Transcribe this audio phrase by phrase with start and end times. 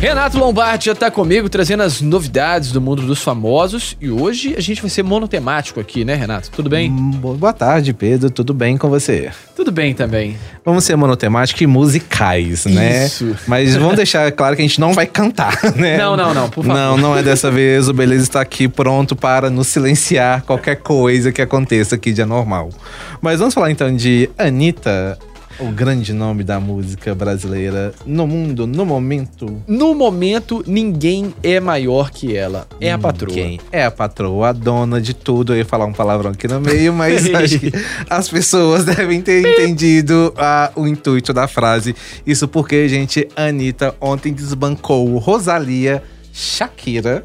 [0.00, 4.60] Renato Lombardi já tá comigo trazendo as novidades do mundo dos famosos e hoje a
[4.60, 6.50] gente vai ser monotemático aqui, né, Renato?
[6.50, 6.90] Tudo bem?
[6.90, 8.30] Hum, Boa tarde, Pedro.
[8.30, 9.30] Tudo bem com você?
[9.54, 10.38] Tudo bem também.
[10.64, 13.04] Vamos ser monotemáticos e musicais, né?
[13.04, 13.36] Isso.
[13.46, 15.98] Mas vamos deixar claro que a gente não vai cantar, né?
[15.98, 16.78] Não, não, não, por favor.
[16.78, 17.86] Não, não é dessa vez.
[17.86, 22.70] O Beleza está aqui pronto para nos silenciar qualquer coisa que aconteça aqui de anormal.
[23.20, 25.18] Mas vamos falar então de Anitta,
[25.60, 29.60] o grande nome da música brasileira no mundo, no momento.
[29.66, 32.66] No momento, ninguém é maior que ela.
[32.80, 33.32] É a patroa.
[33.34, 35.52] Quem é a patroa, a dona de tudo.
[35.52, 37.72] Eu ia falar um palavrão aqui no meio, mas acho que
[38.08, 41.94] as pessoas devem ter entendido a- o intuito da frase.
[42.26, 47.24] Isso porque, gente, a Anitta ontem desbancou Rosalia Shakira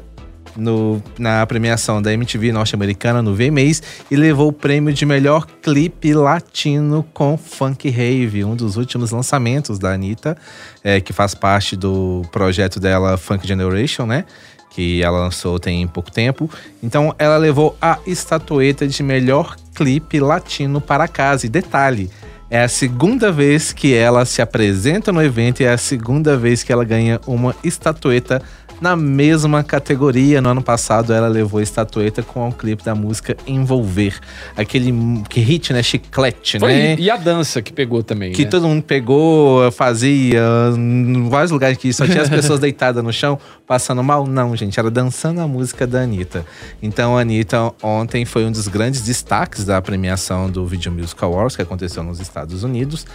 [0.56, 6.12] no- na premiação da MTV norte-americana no VMAs e levou o prêmio de melhor clipe
[6.14, 10.36] latino com Funk Rave, um dos últimos lançamentos da Anitta,
[10.82, 14.24] é, que faz parte do projeto dela Funk Generation, né?
[14.70, 16.50] Que ela lançou tem pouco tempo.
[16.82, 21.46] Então ela levou a estatueta de melhor clipe latino para casa.
[21.46, 22.10] E detalhe,
[22.50, 26.62] é a segunda vez que ela se apresenta no evento e é a segunda vez
[26.62, 28.40] que ela ganha uma estatueta
[28.80, 30.40] na mesma categoria.
[30.40, 34.18] No ano passado, ela levou a estatueta com o clipe da música Envolver.
[34.56, 34.92] Aquele
[35.28, 35.82] que hit, né?
[35.82, 36.96] Chiclete, Foi, né?
[36.98, 38.50] E a dança que pegou também, Que né?
[38.50, 40.42] todo mundo pegou, fazia,
[40.76, 44.26] em vários lugares que só tinha as pessoas deitadas no chão, passando mal.
[44.26, 46.44] Não, gente, era dançando a música da Anitta.
[46.82, 51.56] Então a Anitta ontem foi um dos grandes destaques da premiação do Video Music Awards,
[51.56, 53.06] que aconteceu nos Estados Unidos.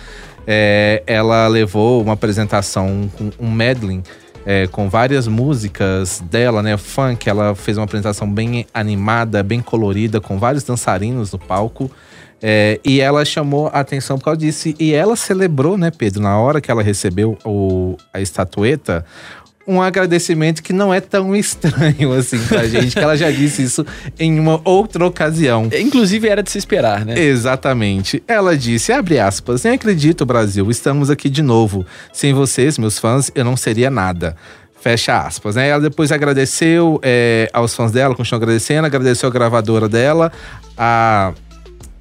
[0.48, 4.02] É, ela levou uma apresentação com um medley
[4.46, 6.78] é, com várias músicas dela, né?
[6.78, 11.90] Funk, ela fez uma apresentação bem animada, bem colorida, com vários dançarinos no palco.
[12.44, 14.74] É, e ela chamou a atenção por causa disso.
[14.80, 19.06] E ela celebrou, né, Pedro, na hora que ela recebeu o, a estatueta,
[19.72, 23.86] um agradecimento que não é tão estranho assim pra gente, que ela já disse isso
[24.20, 25.70] em uma outra ocasião.
[25.80, 27.20] Inclusive era de se esperar, né?
[27.20, 28.22] Exatamente.
[28.28, 31.86] Ela disse, abre aspas, nem acredito, Brasil, estamos aqui de novo.
[32.12, 34.36] Sem vocês, meus fãs, eu não seria nada.
[34.82, 35.70] Fecha aspas, né?
[35.70, 40.32] Ela depois agradeceu é, aos fãs dela, continuou agradecendo, agradeceu a gravadora dela,
[40.76, 41.34] a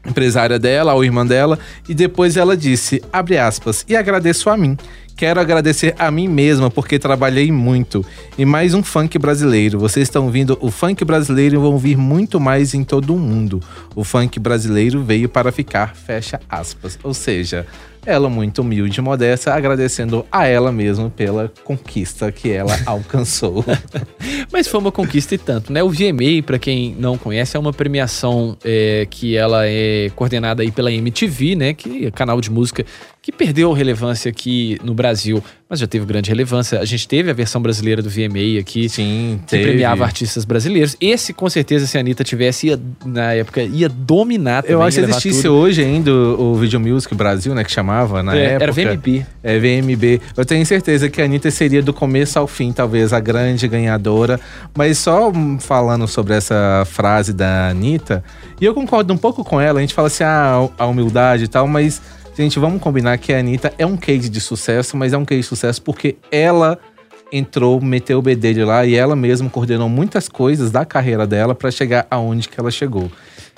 [0.07, 4.79] empresária dela, a irmã dela, e depois ela disse, abre aspas, e agradeço a mim.
[5.21, 8.03] Quero agradecer a mim mesma porque trabalhei muito.
[8.39, 9.79] E mais um funk brasileiro.
[9.79, 13.61] Vocês estão vindo o funk brasileiro e vão vir muito mais em todo o mundo.
[13.95, 16.99] O funk brasileiro veio para ficar, fecha aspas.
[17.03, 17.67] Ou seja,
[18.07, 23.63] ela muito humilde e modesta, agradecendo a ela mesma pela conquista que ela alcançou.
[24.51, 25.83] Mas foi uma conquista e tanto, né?
[25.83, 30.71] O VMA, pra quem não conhece, é uma premiação é, que ela é coordenada aí
[30.71, 31.75] pela MTV, né?
[31.75, 32.85] Que é canal de música
[33.23, 36.81] que perdeu relevância aqui no Brasil, mas já teve grande relevância.
[36.81, 38.89] A gente teve a versão brasileira do VMA aqui.
[38.89, 39.65] Sim, Que teve.
[39.65, 40.97] premiava artistas brasileiros.
[41.01, 44.75] Esse, com certeza, se a Anitta tivesse, ia, na época, ia dominar também.
[44.75, 45.55] Eu acho que existisse tudo.
[45.55, 47.63] hoje ainda o o Video Music Brasil, né?
[47.63, 48.65] Que chamava na É, época.
[48.65, 49.27] era VMB.
[49.43, 50.21] É VMB.
[50.37, 54.41] Eu tenho certeza que a Anitta seria do começo ao fim, talvez, a grande ganhadora.
[54.77, 58.25] Mas só hum, falando sobre essa frase da Anitta,
[58.61, 61.49] e eu concordo um pouco com ela, a gente fala assim, ah, a humildade e
[61.49, 62.03] tal, mas,
[62.41, 65.43] gente, vamos combinar que a Anitta é um case de sucesso, mas é um case
[65.43, 66.79] de sucesso porque ela
[67.33, 71.71] entrou, meteu o bedelho lá e ela mesma coordenou muitas coisas da carreira dela para
[71.71, 73.11] chegar aonde que ela chegou.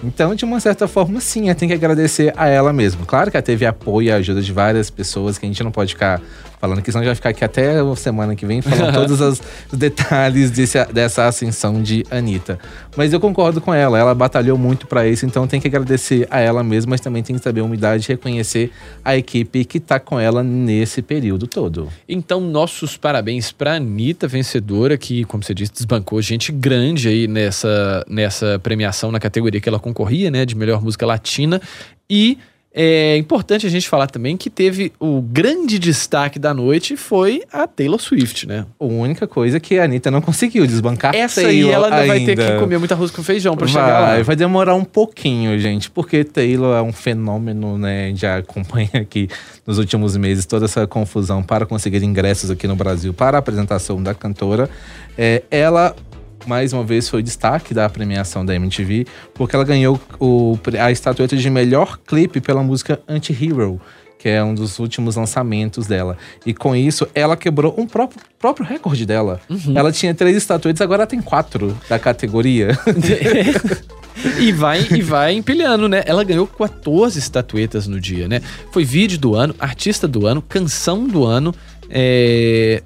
[0.04, 3.06] Então, de uma certa forma, sim, tem que agradecer a ela mesma.
[3.06, 5.94] Claro que ela teve apoio e ajuda de várias pessoas, que a gente não pode
[5.94, 6.21] ficar
[6.62, 9.21] falando aqui, senão a gente vai ficar aqui até a semana que vem falando todos
[9.21, 9.43] os
[9.73, 12.56] detalhes desse- dessa ascensão de Anitta.
[12.97, 16.39] Mas eu concordo com ela, ela batalhou muito para isso, então tem que agradecer a
[16.39, 18.71] ela mesma, mas também tem que saber a humildade e reconhecer
[19.05, 21.89] a equipe que tá com ela nesse período todo.
[22.09, 28.05] Então, nossos parabéns pra Anitta, vencedora, que, como você disse, desbancou gente grande aí nessa,
[28.09, 30.47] nessa premiação na categoria que ela concorria, né?
[30.47, 31.61] De melhor música latina.
[32.09, 32.39] E
[32.74, 37.66] é importante a gente falar também que teve o grande destaque da noite foi a
[37.66, 38.65] Taylor Swift, né?
[38.80, 42.36] A única coisa que a Anitta não conseguiu desbancar Essa aí ela ainda vai ter
[42.36, 44.07] que comer muita arroz com feijão pra chegar lá.
[44.07, 48.13] Vai, vai demorar um pouquinho, gente, porque Taylor é um fenômeno, né?
[48.15, 49.28] Já acompanha aqui
[49.66, 54.03] nos últimos meses toda essa confusão para conseguir ingressos aqui no Brasil para a apresentação
[54.03, 54.71] da cantora.
[55.19, 55.95] É, ela,
[56.47, 61.36] mais uma vez, foi destaque da premiação da MTV, porque ela ganhou o- a estatueta
[61.36, 63.80] de melhor clipe pela música Anti-Hero.
[64.18, 66.16] Que é um dos últimos lançamentos dela.
[66.47, 69.41] E com isso, ela quebrou um próprio, próprio recorde dela.
[69.74, 72.68] Ela tinha três estatuetas, agora ela tem quatro da categoria.
[74.38, 76.04] e vai e vai empilhando, né?
[76.06, 78.41] Ela ganhou 14 estatuetas no dia, né?
[78.71, 81.53] Foi vídeo do ano, artista do ano, canção do ano,
[81.91, 82.80] é...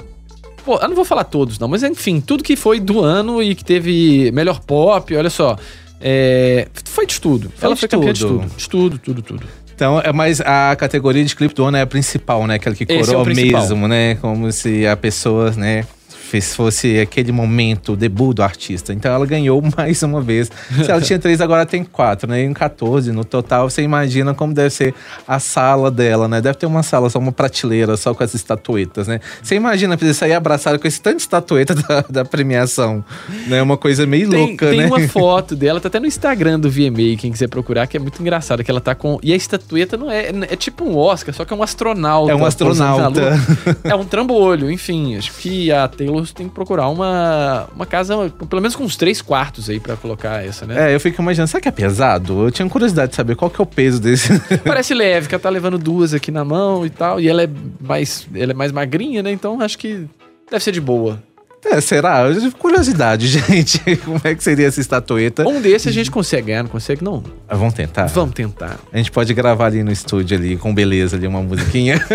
[0.66, 3.54] Pô, eu não vou falar todos, não, mas enfim, tudo que foi do ano e
[3.54, 5.56] que teve melhor pop, olha só.
[6.00, 6.66] É...
[6.86, 7.52] Foi de tudo.
[7.62, 8.46] Ela de foi campeã de tudo.
[8.56, 9.46] De tudo, tudo, tudo.
[9.72, 12.56] Então, é mais a categoria de clipe do ano é a principal, né?
[12.56, 13.60] Aquela que Esse é coroa principal.
[13.60, 14.16] mesmo, né?
[14.16, 15.86] Como se a pessoa, né?
[16.26, 18.92] Fez- fosse aquele momento, o debut do artista.
[18.92, 20.50] Então ela ganhou mais uma vez.
[20.84, 22.42] Se ela tinha três, agora tem quatro, né?
[22.42, 23.70] Em 14 no total.
[23.70, 24.94] Você imagina como deve ser
[25.26, 26.40] a sala dela, né?
[26.40, 29.20] Deve ter uma sala, só uma prateleira, só com as estatuetas, né?
[29.42, 33.04] Você imagina você sair abraçado com esse tanto de estatueta da, da premiação.
[33.46, 33.62] Né?
[33.62, 34.86] Uma coisa meio Tem, louca, tem né?
[34.86, 38.20] uma foto dela, tá até no Instagram do VMA, quem quiser procurar, que é muito
[38.20, 39.18] engraçado, que ela tá com...
[39.22, 40.26] E a estatueta não é...
[40.50, 42.32] É tipo um Oscar, só que é um astronauta.
[42.32, 43.20] É um astronauta.
[43.84, 45.16] É um trambolho, enfim.
[45.16, 49.20] Acho que a Taylor tem que procurar uma, uma casa, pelo menos com uns três
[49.22, 50.90] quartos aí pra colocar essa, né?
[50.90, 52.44] É, eu fico imaginando, será que é pesado?
[52.46, 54.28] Eu tinha curiosidade de saber qual que é o peso desse.
[54.64, 57.20] Parece leve, que ela tá levando duas aqui na mão e tal.
[57.20, 57.48] E ela é
[57.80, 59.30] mais, ela é mais magrinha, né?
[59.30, 60.06] Então acho que
[60.50, 61.22] deve ser de boa.
[61.68, 62.26] É, será?
[62.28, 63.80] Eu tive curiosidade, gente.
[64.04, 65.46] Como é que seria essa estatueta?
[65.46, 67.02] Um desse a gente consegue ganhar, não consegue?
[67.02, 67.22] Não.
[67.48, 68.06] Ah, Vamos tentar?
[68.06, 68.78] Vamos tentar.
[68.92, 72.00] A gente pode gravar ali no estúdio ali, com beleza ali, uma musiquinha.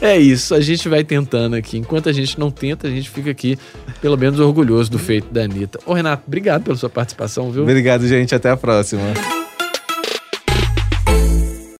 [0.00, 1.78] É isso, a gente vai tentando aqui.
[1.78, 3.58] Enquanto a gente não tenta, a gente fica aqui,
[4.00, 5.78] pelo menos, orgulhoso do feito da Anitta.
[5.86, 7.62] Ô, Renato, obrigado pela sua participação, viu?
[7.62, 8.34] Obrigado, gente.
[8.34, 9.02] Até a próxima.